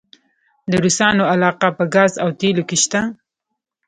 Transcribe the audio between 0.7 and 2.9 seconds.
روسانو علاقه په ګاز او تیلو کې